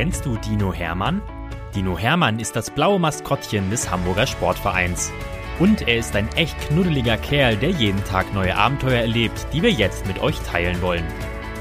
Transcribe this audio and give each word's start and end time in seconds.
Kennst 0.00 0.24
du 0.24 0.38
Dino 0.38 0.72
Hermann? 0.72 1.20
Dino 1.74 1.98
Hermann 1.98 2.40
ist 2.40 2.56
das 2.56 2.70
blaue 2.70 2.98
Maskottchen 2.98 3.68
des 3.68 3.90
Hamburger 3.90 4.26
Sportvereins. 4.26 5.12
Und 5.58 5.86
er 5.86 5.98
ist 5.98 6.16
ein 6.16 6.26
echt 6.36 6.58
knuddeliger 6.58 7.18
Kerl, 7.18 7.54
der 7.58 7.68
jeden 7.68 8.02
Tag 8.04 8.32
neue 8.32 8.56
Abenteuer 8.56 9.02
erlebt, 9.02 9.46
die 9.52 9.60
wir 9.60 9.70
jetzt 9.70 10.06
mit 10.06 10.18
euch 10.20 10.38
teilen 10.40 10.80
wollen. 10.80 11.04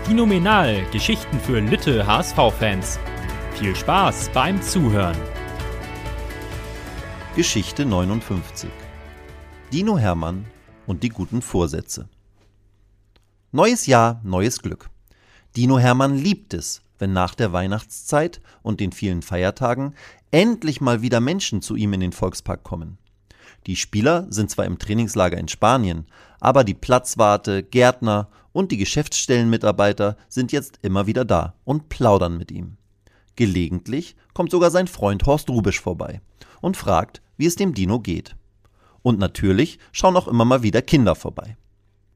Dinominal, 0.07 0.85
Geschichten 0.93 1.37
für 1.37 1.59
Lütte 1.59 2.07
HSV-Fans. 2.07 2.97
Viel 3.55 3.75
Spaß 3.75 4.29
beim 4.33 4.61
Zuhören. 4.61 5.17
Geschichte 7.35 7.85
59 7.85 8.69
Dino 9.73 9.97
Hermann 9.97 10.45
und 10.87 11.03
die 11.03 11.09
guten 11.09 11.41
Vorsätze. 11.41 12.07
Neues 13.51 13.85
Jahr, 13.85 14.21
neues 14.23 14.61
Glück. 14.61 14.89
Dino 15.57 15.77
Hermann 15.77 16.15
liebt 16.15 16.53
es, 16.53 16.81
wenn 16.99 17.13
nach 17.13 17.33
der 17.33 17.53
Weihnachtszeit 17.53 18.41
und 18.61 18.79
den 18.79 18.91
vielen 18.91 19.21
Feiertagen 19.21 19.95
endlich 20.31 20.81
mal 20.81 21.01
wieder 21.01 21.19
Menschen 21.19 21.61
zu 21.61 21.75
ihm 21.75 21.93
in 21.93 22.01
den 22.01 22.11
Volkspark 22.11 22.63
kommen. 22.63 22.97
Die 23.65 23.75
Spieler 23.75 24.27
sind 24.29 24.49
zwar 24.49 24.65
im 24.65 24.79
Trainingslager 24.79 25.37
in 25.37 25.47
Spanien, 25.47 26.05
aber 26.39 26.63
die 26.63 26.73
Platzwarte, 26.73 27.63
Gärtner 27.63 28.29
und 28.51 28.71
die 28.71 28.77
Geschäftsstellenmitarbeiter 28.77 30.17
sind 30.27 30.51
jetzt 30.51 30.79
immer 30.81 31.07
wieder 31.07 31.25
da 31.25 31.55
und 31.65 31.89
plaudern 31.89 32.37
mit 32.37 32.51
ihm. 32.51 32.77
Gelegentlich 33.35 34.15
kommt 34.33 34.51
sogar 34.51 34.71
sein 34.71 34.87
Freund 34.87 35.25
Horst 35.25 35.49
Rubisch 35.49 35.79
vorbei 35.79 36.21
und 36.61 36.77
fragt, 36.77 37.21
wie 37.37 37.45
es 37.45 37.55
dem 37.55 37.73
Dino 37.73 37.99
geht. 37.99 38.35
Und 39.01 39.19
natürlich 39.19 39.79
schauen 39.91 40.17
auch 40.17 40.27
immer 40.27 40.45
mal 40.45 40.63
wieder 40.63 40.81
Kinder 40.81 41.15
vorbei. 41.15 41.57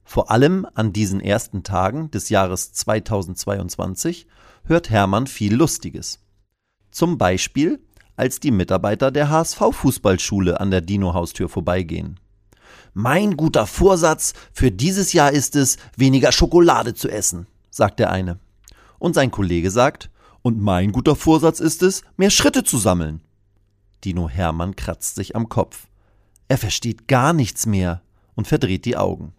Vor 0.04 0.32
allem 0.32 0.68
an 0.74 0.92
diesen 0.92 1.22
ersten 1.22 1.64
Tagen 1.64 2.12
des 2.12 2.30
Jahres 2.30 2.74
2022 2.74 4.28
hört 4.66 4.90
Hermann 4.90 5.28
viel 5.28 5.56
Lustiges. 5.56 6.20
Zum 6.92 7.18
Beispiel, 7.18 7.80
als 8.16 8.40
die 8.40 8.52
Mitarbeiter 8.52 9.12
der 9.12 9.30
HSV-Fußballschule 9.30 10.60
an 10.60 10.72
der 10.72 10.82
Dino-Haustür 10.82 11.50
vorbeigehen. 11.50 12.20
Mein 12.94 13.36
guter 13.36 13.66
Vorsatz 13.66 14.34
für 14.54 14.72
dieses 14.72 15.14
Jahr 15.14 15.32
ist 15.32 15.56
es, 15.56 15.78
weniger 15.98 16.32
Schokolade 16.32 16.94
zu 16.94 17.10
essen, 17.10 17.48
sagt 17.72 18.00
der 18.00 18.12
eine. 18.12 18.40
Und 19.00 19.16
sein 19.16 19.32
Kollege 19.32 19.72
sagt, 19.72 20.12
und 20.44 20.62
mein 20.62 20.92
guter 20.92 21.16
Vorsatz 21.16 21.60
ist 21.60 21.82
es, 21.82 22.04
mehr 22.18 22.30
Schritte 22.30 22.64
zu 22.64 22.78
sammeln. 22.78 23.22
Dino 24.04 24.30
Hermann 24.30 24.76
kratzt 24.76 25.16
sich 25.16 25.36
am 25.36 25.50
Kopf. 25.50 25.88
Er 26.48 26.58
versteht 26.58 27.08
gar 27.08 27.34
nichts 27.34 27.66
mehr 27.66 28.02
und 28.36 28.48
verdreht 28.48 28.86
die 28.86 28.98
Augen. 28.98 29.34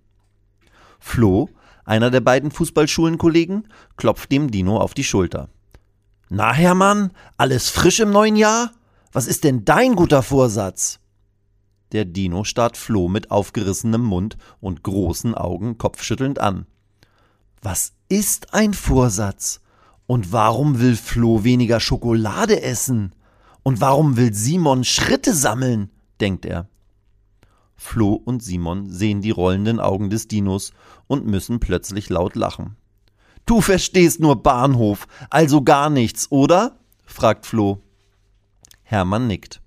Flo, 0.98 1.50
einer 1.84 2.10
der 2.10 2.20
beiden 2.20 2.50
Fußballschulenkollegen, 2.50 3.68
klopft 3.96 4.32
dem 4.32 4.50
Dino 4.50 4.78
auf 4.78 4.94
die 4.94 5.04
Schulter. 5.04 5.48
Na, 6.28 6.52
Hermann, 6.52 7.12
alles 7.36 7.68
frisch 7.68 8.00
im 8.00 8.10
neuen 8.10 8.36
Jahr? 8.36 8.72
Was 9.12 9.26
ist 9.26 9.44
denn 9.44 9.64
dein 9.64 9.94
guter 9.94 10.22
Vorsatz? 10.22 10.98
Der 11.92 12.04
Dino 12.04 12.42
starrt 12.44 12.76
Flo 12.76 13.08
mit 13.08 13.30
aufgerissenem 13.30 14.02
Mund 14.02 14.36
und 14.60 14.82
großen 14.82 15.34
Augen 15.34 15.78
kopfschüttelnd 15.78 16.40
an. 16.40 16.66
Was 17.62 17.92
ist 18.08 18.52
ein 18.52 18.74
Vorsatz? 18.74 19.60
Und 20.06 20.32
warum 20.32 20.80
will 20.80 20.96
Flo 20.96 21.44
weniger 21.44 21.80
Schokolade 21.80 22.62
essen? 22.62 23.14
Und 23.62 23.80
warum 23.80 24.16
will 24.16 24.34
Simon 24.34 24.84
Schritte 24.84 25.32
sammeln? 25.32 25.90
denkt 26.20 26.44
er. 26.44 26.68
Flo 27.76 28.14
und 28.14 28.42
Simon 28.42 28.88
sehen 28.90 29.20
die 29.20 29.30
rollenden 29.30 29.80
Augen 29.80 30.10
des 30.10 30.28
Dinos 30.28 30.72
und 31.06 31.26
müssen 31.26 31.60
plötzlich 31.60 32.08
laut 32.08 32.36
lachen. 32.36 32.76
Du 33.46 33.60
verstehst 33.60 34.20
nur 34.20 34.42
Bahnhof, 34.42 35.06
also 35.30 35.62
gar 35.62 35.90
nichts, 35.90 36.30
oder? 36.30 36.78
fragt 37.04 37.46
Flo. 37.46 37.82
Hermann 38.82 39.26
nickt. 39.26 39.60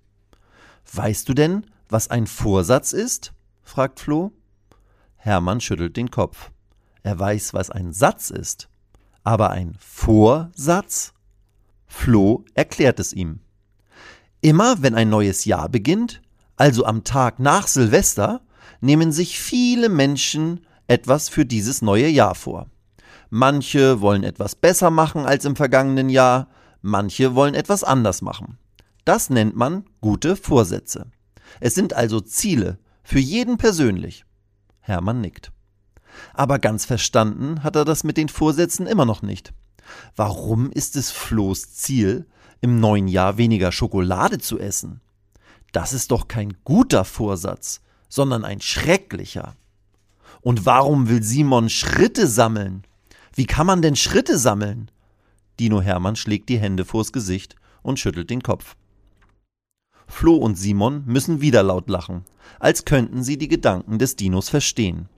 Weißt 0.91 1.28
du 1.30 1.33
denn, 1.33 1.66
was 1.90 2.09
ein 2.09 2.28
Vorsatz 2.28 2.94
ist? 2.94 3.34
fragt 3.63 4.00
Flo. 4.00 4.31
Hermann 5.16 5.62
schüttelt 5.62 5.97
den 5.97 6.09
Kopf. 6.09 6.51
Er 7.03 7.19
weiß, 7.19 7.53
was 7.53 7.69
ein 7.69 7.94
Satz 7.94 8.29
ist. 8.29 8.69
Aber 9.24 9.51
ein 9.51 9.75
Vorsatz? 9.79 11.13
Flo 11.85 12.45
erklärt 12.53 13.00
es 13.00 13.13
ihm. 13.13 13.39
Immer 14.41 14.81
wenn 14.81 14.95
ein 14.95 15.09
neues 15.09 15.45
Jahr 15.45 15.69
beginnt, 15.69 16.22
also 16.57 16.85
am 16.85 17.03
Tag 17.03 17.40
nach 17.40 17.68
Silvester, 17.68 18.41
nehmen 18.81 19.12
sich 19.12 19.40
viele 19.40 19.90
Menschen 19.90 20.66
etwas 20.88 21.29
für 21.29 21.45
dieses 21.45 21.81
neue 21.81 22.07
Jahr 22.07 22.35
vor. 22.35 22.68
Manche 23.29 24.01
wollen 24.01 24.23
etwas 24.23 24.56
besser 24.56 24.90
machen 24.90 25.25
als 25.25 25.45
im 25.45 25.56
vergangenen 25.56 26.09
Jahr, 26.09 26.50
manche 26.81 27.35
wollen 27.35 27.53
etwas 27.53 27.84
anders 27.84 28.22
machen. 28.22 28.57
Das 29.06 29.29
nennt 29.29 29.56
man 29.56 29.85
gute 30.01 30.35
Vorsätze. 30.35 31.07
Es 31.59 31.75
sind 31.75 31.94
also 31.94 32.19
Ziele, 32.19 32.79
für 33.03 33.19
jeden 33.19 33.57
persönlich. 33.57 34.25
Hermann 34.79 35.22
nickt. 35.22 35.51
Aber 36.34 36.59
ganz 36.59 36.85
verstanden 36.85 37.63
hat 37.63 37.75
er 37.75 37.85
das 37.85 38.03
mit 38.03 38.18
den 38.18 38.29
Vorsätzen 38.29 38.88
immer 38.88 39.06
noch 39.06 39.22
nicht. 39.22 39.53
Warum 40.16 40.72
ist 40.72 40.95
es 40.95 41.12
Flohs 41.12 41.74
Ziel, 41.74 42.28
im 42.59 42.79
neuen 42.79 43.07
Jahr 43.07 43.38
weniger 43.38 43.72
Schokolade 43.72 44.39
zu 44.39 44.59
essen? 44.59 45.01
Das 45.72 45.94
ist 45.94 46.11
doch 46.11 46.28
kein 46.28 46.55
guter 46.63 47.05
Vorsatz, 47.05 47.81
sondern 48.09 48.45
ein 48.45 48.61
schrecklicher. 48.61 49.55
Und 50.41 50.66
warum 50.66 51.09
will 51.09 51.23
Simon 51.23 51.69
Schritte 51.69 52.28
sammeln? 52.28 52.83
Wie 53.33 53.45
kann 53.45 53.67
man 53.67 53.81
denn 53.81 53.95
Schritte 53.95 54.38
sammeln? 54.38 54.89
Dino 55.59 55.81
Hermann 55.81 56.16
schlägt 56.16 56.50
die 56.50 56.59
Hände 56.59 56.85
vors 56.85 57.11
Gesicht 57.11 57.56
und 57.81 58.00
schüttelt 58.00 58.29
den 58.29 58.44
Kopf. 58.44 58.75
Flo 60.07 60.35
und 60.35 60.57
Simon 60.57 61.03
müssen 61.06 61.41
wieder 61.41 61.63
laut 61.63 61.89
lachen, 61.89 62.23
als 62.59 62.85
könnten 62.85 63.23
sie 63.23 63.38
die 63.38 63.50
Gedanken 63.50 64.00
des 64.00 64.16
Dinos 64.16 64.50
verstehen. 64.50 65.09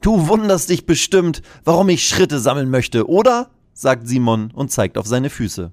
Du 0.00 0.28
wunderst 0.28 0.70
dich 0.70 0.86
bestimmt, 0.86 1.42
warum 1.64 1.88
ich 1.88 2.06
Schritte 2.06 2.40
sammeln 2.40 2.70
möchte, 2.70 3.08
oder? 3.08 3.50
sagt 3.74 4.08
Simon 4.08 4.50
und 4.52 4.72
zeigt 4.72 4.98
auf 4.98 5.06
seine 5.06 5.30
Füße. 5.30 5.72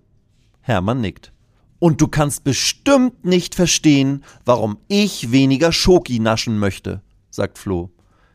Hermann 0.61 1.01
nickt. 1.01 1.33
Und 1.79 2.01
du 2.01 2.07
kannst 2.07 2.43
bestimmt 2.43 3.25
nicht 3.25 3.55
verstehen, 3.55 4.23
warum 4.45 4.77
ich 4.87 5.31
weniger 5.31 5.71
Schoki 5.71 6.19
naschen 6.19 6.57
möchte, 6.57 7.01
sagt 7.29 7.57
Flo. 7.57 7.91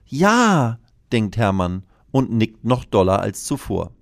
Ja, 0.06 0.78
denkt 1.12 1.36
Hermann 1.36 1.84
und 2.10 2.30
nickt 2.32 2.64
noch 2.64 2.84
doller 2.84 3.20
als 3.20 3.44
zuvor. 3.44 3.92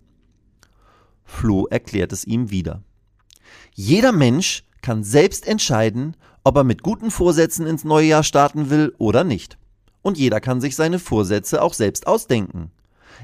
Flo 1.24 1.66
erklärt 1.66 2.12
es 2.12 2.24
ihm 2.24 2.50
wieder. 2.50 2.82
Jeder 3.74 4.12
Mensch 4.12 4.64
kann 4.80 5.04
selbst 5.04 5.46
entscheiden, 5.46 6.16
ob 6.44 6.56
er 6.56 6.64
mit 6.64 6.82
guten 6.82 7.10
Vorsätzen 7.10 7.66
ins 7.66 7.84
neue 7.84 8.06
Jahr 8.06 8.22
starten 8.22 8.70
will 8.70 8.94
oder 8.98 9.24
nicht. 9.24 9.58
Und 10.02 10.16
jeder 10.16 10.40
kann 10.40 10.60
sich 10.60 10.74
seine 10.76 10.98
Vorsätze 10.98 11.62
auch 11.62 11.74
selbst 11.74 12.06
ausdenken. 12.06 12.70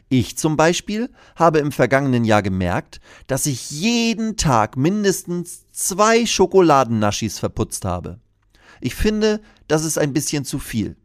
Ich 0.09 0.37
zum 0.37 0.57
Beispiel 0.57 1.11
habe 1.37 1.59
im 1.59 1.73
vergangenen 1.73 2.25
Jahr 2.25 2.43
gemerkt, 2.43 3.01
dass 3.27 3.47
ich 3.47 3.71
jeden 3.71 4.37
Tag 4.37 4.77
mindestens 4.77 5.65
zwei 5.73 6.27
Schokoladennaschis 6.27 7.39
verputzt 7.39 7.85
habe. 7.85 8.21
Ich 8.81 8.95
finde, 8.95 9.41
das 9.69 9.85
ist 9.85 9.99
ein 9.99 10.13
bisschen 10.13 10.45
zu 10.45 10.59
viel. 10.59 10.97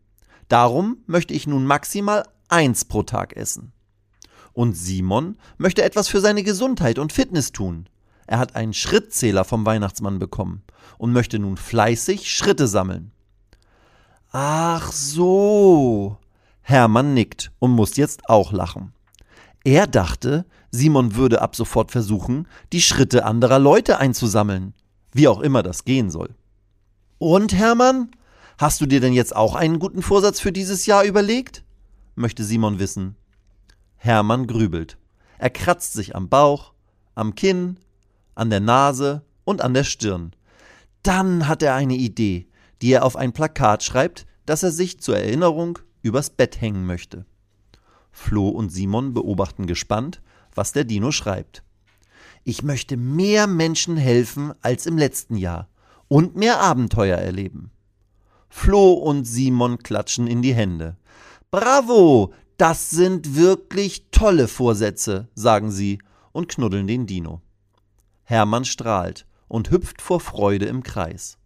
Darum 0.47 0.97
möchte 1.05 1.33
ich 1.33 1.47
nun 1.47 1.65
maximal 1.65 2.23
eins 2.47 2.85
pro 2.85 3.03
Tag 3.03 3.35
essen. 3.37 3.71
Und 4.53 4.73
Simon 4.75 5.37
möchte 5.57 5.83
etwas 5.83 6.07
für 6.07 6.19
seine 6.19 6.43
Gesundheit 6.43 6.99
und 6.99 7.13
Fitness 7.13 7.51
tun. 7.51 7.87
Er 8.27 8.39
hat 8.39 8.55
einen 8.55 8.73
Schrittzähler 8.73 9.43
vom 9.45 9.65
Weihnachtsmann 9.65 10.19
bekommen 10.19 10.63
und 10.97 11.13
möchte 11.13 11.39
nun 11.39 11.57
fleißig 11.57 12.31
Schritte 12.31 12.67
sammeln. 12.67 13.11
Ach 14.31 14.91
so, 14.91 16.17
Hermann 16.69 17.15
nickt 17.15 17.51
und 17.57 17.71
muss 17.71 17.97
jetzt 17.97 18.29
auch 18.29 18.51
lachen. 18.51 18.93
Er 19.63 19.87
dachte, 19.87 20.45
Simon 20.69 21.15
würde 21.15 21.41
ab 21.41 21.55
sofort 21.55 21.91
versuchen, 21.91 22.47
die 22.71 22.81
Schritte 22.81 23.25
anderer 23.25 23.57
Leute 23.57 23.97
einzusammeln, 23.97 24.75
wie 25.11 25.27
auch 25.27 25.39
immer 25.39 25.63
das 25.63 25.83
gehen 25.83 26.11
soll. 26.11 26.35
Und 27.17 27.53
Hermann, 27.55 28.11
hast 28.59 28.81
du 28.81 28.85
dir 28.85 29.01
denn 29.01 29.13
jetzt 29.13 29.35
auch 29.35 29.55
einen 29.55 29.79
guten 29.79 30.03
Vorsatz 30.03 30.39
für 30.39 30.51
dieses 30.51 30.85
Jahr 30.85 31.03
überlegt? 31.03 31.63
möchte 32.13 32.43
Simon 32.43 32.77
wissen. 32.77 33.15
Hermann 33.97 34.45
grübelt. 34.45 34.99
Er 35.39 35.49
kratzt 35.49 35.93
sich 35.93 36.15
am 36.15 36.29
Bauch, 36.29 36.73
am 37.15 37.33
Kinn, 37.33 37.77
an 38.35 38.51
der 38.51 38.59
Nase 38.59 39.23
und 39.43 39.61
an 39.61 39.73
der 39.73 39.85
Stirn. 39.85 40.33
Dann 41.01 41.47
hat 41.47 41.63
er 41.63 41.73
eine 41.73 41.95
Idee, 41.95 42.47
die 42.83 42.91
er 42.91 43.05
auf 43.05 43.15
ein 43.15 43.33
Plakat 43.33 43.81
schreibt, 43.83 44.27
das 44.45 44.61
er 44.61 44.71
sich 44.71 44.99
zur 44.99 45.17
Erinnerung 45.17 45.79
übers 46.01 46.29
Bett 46.29 46.61
hängen 46.61 46.85
möchte. 46.85 47.25
Flo 48.11 48.49
und 48.49 48.69
Simon 48.69 49.13
beobachten 49.13 49.67
gespannt, 49.67 50.21
was 50.55 50.71
der 50.71 50.83
Dino 50.83 51.11
schreibt. 51.11 51.63
Ich 52.43 52.63
möchte 52.63 52.97
mehr 52.97 53.47
Menschen 53.47 53.97
helfen 53.97 54.53
als 54.61 54.85
im 54.85 54.97
letzten 54.97 55.37
Jahr 55.37 55.69
und 56.07 56.35
mehr 56.35 56.59
Abenteuer 56.59 57.17
erleben. 57.17 57.71
Flo 58.49 58.93
und 58.93 59.25
Simon 59.25 59.77
klatschen 59.77 60.27
in 60.27 60.41
die 60.41 60.55
Hände. 60.55 60.97
Bravo, 61.51 62.33
das 62.57 62.89
sind 62.89 63.35
wirklich 63.35 64.07
tolle 64.11 64.47
Vorsätze, 64.47 65.29
sagen 65.35 65.71
sie 65.71 65.99
und 66.31 66.49
knuddeln 66.49 66.87
den 66.87 67.05
Dino. 67.05 67.41
Hermann 68.23 68.65
strahlt 68.65 69.25
und 69.47 69.71
hüpft 69.71 70.01
vor 70.01 70.19
Freude 70.19 70.65
im 70.65 70.83
Kreis. 70.83 71.37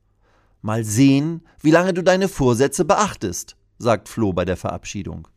Mal 0.62 0.84
sehen, 0.84 1.46
wie 1.62 1.72
lange 1.72 1.94
du 1.94 2.04
deine 2.04 2.30
Vorsätze 2.30 2.86
beachtest, 2.86 3.58
sagt 3.84 4.10
Flo 4.10 4.34
bei 4.34 4.46
der 4.46 4.58
Verabschiedung. 4.58 5.28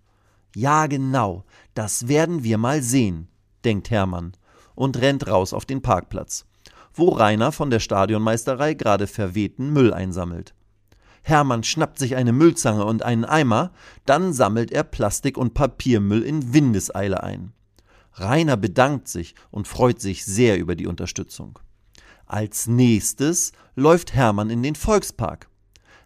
Ja, 0.54 0.86
genau, 0.86 1.44
das 1.74 2.08
werden 2.08 2.42
wir 2.42 2.56
mal 2.56 2.80
sehen, 2.80 3.28
denkt 3.66 3.90
Hermann 3.90 4.32
und 4.74 4.96
rennt 4.96 5.26
raus 5.26 5.52
auf 5.52 5.66
den 5.66 5.82
Parkplatz, 5.82 6.46
wo 6.94 7.10
Rainer 7.10 7.52
von 7.52 7.68
der 7.68 7.80
Stadionmeisterei 7.80 8.72
gerade 8.72 9.06
verwehten 9.06 9.74
Müll 9.74 9.92
einsammelt. 9.92 10.54
Hermann 11.22 11.64
schnappt 11.64 11.98
sich 11.98 12.16
eine 12.16 12.32
Müllzange 12.32 12.84
und 12.84 13.02
einen 13.02 13.24
Eimer, 13.24 13.72
dann 14.06 14.32
sammelt 14.32 14.70
er 14.70 14.84
Plastik- 14.84 15.36
und 15.36 15.54
Papiermüll 15.54 16.22
in 16.22 16.54
Windeseile 16.54 17.22
ein. 17.22 17.52
Rainer 18.12 18.56
bedankt 18.56 19.08
sich 19.08 19.34
und 19.50 19.68
freut 19.68 20.00
sich 20.00 20.24
sehr 20.24 20.58
über 20.58 20.74
die 20.74 20.86
Unterstützung. 20.86 21.58
Als 22.26 22.66
nächstes 22.66 23.52
läuft 23.74 24.14
Hermann 24.14 24.50
in 24.50 24.62
den 24.62 24.74
Volkspark. 24.74 25.48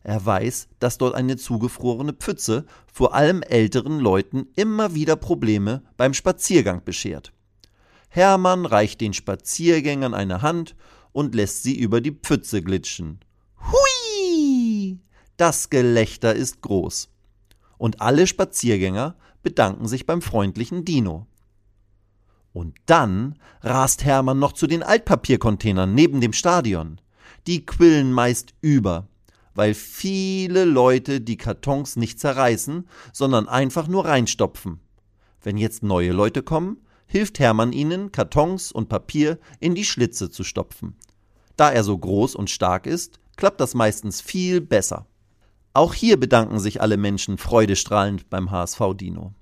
Er 0.02 0.24
weiß, 0.24 0.68
dass 0.78 0.98
dort 0.98 1.14
eine 1.14 1.36
zugefrorene 1.36 2.14
Pfütze 2.14 2.64
vor 2.92 3.14
allem 3.14 3.42
älteren 3.42 4.00
Leuten 4.00 4.46
immer 4.56 4.94
wieder 4.94 5.16
Probleme 5.16 5.82
beim 5.96 6.14
Spaziergang 6.14 6.84
beschert. 6.84 7.32
Hermann 8.08 8.66
reicht 8.66 9.00
den 9.00 9.12
Spaziergängern 9.12 10.14
eine 10.14 10.42
Hand 10.42 10.74
und 11.12 11.34
lässt 11.34 11.62
sie 11.62 11.78
über 11.78 12.00
die 12.00 12.12
Pfütze 12.12 12.62
glitschen. 12.62 13.20
Hui! 13.60 14.98
Das 15.36 15.70
Gelächter 15.70 16.34
ist 16.34 16.60
groß. 16.62 17.10
Und 17.78 18.00
alle 18.00 18.26
Spaziergänger 18.26 19.16
bedanken 19.42 19.86
sich 19.86 20.06
beim 20.06 20.22
freundlichen 20.22 20.84
Dino. 20.84 21.26
Und 22.52 22.76
dann 22.86 23.38
rast 23.60 24.04
Hermann 24.04 24.38
noch 24.38 24.52
zu 24.52 24.66
den 24.66 24.82
Altpapiercontainern 24.82 25.94
neben 25.94 26.20
dem 26.20 26.32
Stadion. 26.32 27.00
Die 27.46 27.64
quillen 27.64 28.12
meist 28.12 28.54
über, 28.60 29.08
weil 29.54 29.74
viele 29.74 30.64
Leute 30.64 31.20
die 31.20 31.36
Kartons 31.36 31.96
nicht 31.96 32.20
zerreißen, 32.20 32.88
sondern 33.12 33.48
einfach 33.48 33.88
nur 33.88 34.06
reinstopfen. 34.06 34.80
Wenn 35.42 35.56
jetzt 35.56 35.82
neue 35.82 36.12
Leute 36.12 36.42
kommen, 36.42 36.78
hilft 37.06 37.38
Hermann 37.38 37.72
ihnen, 37.72 38.12
Kartons 38.12 38.72
und 38.72 38.88
Papier 38.88 39.38
in 39.58 39.74
die 39.74 39.84
Schlitze 39.84 40.30
zu 40.30 40.44
stopfen. 40.44 40.96
Da 41.56 41.70
er 41.70 41.84
so 41.84 41.96
groß 41.98 42.36
und 42.36 42.50
stark 42.50 42.86
ist, 42.86 43.18
klappt 43.36 43.60
das 43.60 43.74
meistens 43.74 44.20
viel 44.20 44.60
besser. 44.60 45.06
Auch 45.72 45.94
hier 45.94 46.18
bedanken 46.18 46.58
sich 46.58 46.80
alle 46.80 46.96
Menschen 46.96 47.38
freudestrahlend 47.38 48.28
beim 48.30 48.50
HSV 48.50 48.80
Dino. 48.94 49.34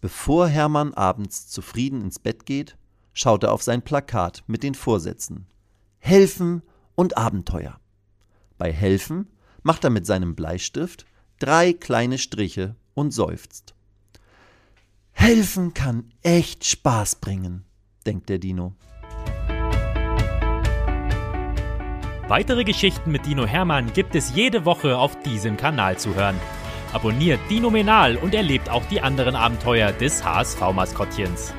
Bevor 0.00 0.48
Hermann 0.48 0.94
abends 0.94 1.48
zufrieden 1.48 2.00
ins 2.00 2.18
Bett 2.18 2.46
geht, 2.46 2.76
schaut 3.12 3.44
er 3.44 3.52
auf 3.52 3.62
sein 3.62 3.82
Plakat 3.82 4.44
mit 4.46 4.62
den 4.62 4.74
Vorsätzen. 4.74 5.46
Helfen 5.98 6.62
und 6.94 7.18
Abenteuer. 7.18 7.78
Bei 8.60 8.74
Helfen 8.74 9.26
macht 9.62 9.84
er 9.84 9.90
mit 9.90 10.04
seinem 10.04 10.34
Bleistift 10.34 11.06
drei 11.38 11.72
kleine 11.72 12.18
Striche 12.18 12.76
und 12.92 13.10
seufzt. 13.10 13.74
Helfen 15.12 15.72
kann 15.72 16.12
echt 16.20 16.66
Spaß 16.66 17.16
bringen, 17.16 17.64
denkt 18.04 18.28
der 18.28 18.38
Dino. 18.38 18.74
Weitere 22.28 22.64
Geschichten 22.64 23.10
mit 23.10 23.24
Dino 23.24 23.46
Hermann 23.46 23.94
gibt 23.94 24.14
es 24.14 24.34
jede 24.34 24.66
Woche 24.66 24.98
auf 24.98 25.18
diesem 25.22 25.56
Kanal 25.56 25.98
zu 25.98 26.14
hören. 26.14 26.36
Abonniert 26.92 27.40
Dino 27.48 27.70
Menal 27.70 28.18
und 28.18 28.34
erlebt 28.34 28.68
auch 28.68 28.84
die 28.90 29.00
anderen 29.00 29.36
Abenteuer 29.36 29.90
des 29.92 30.22
HSV-Maskottchens. 30.22 31.54